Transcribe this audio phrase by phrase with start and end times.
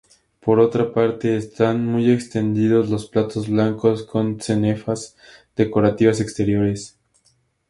[0.39, 5.15] Por otra parte, están muy extendidos los platos blancos con cenefas
[5.55, 6.97] decorativas exteriores.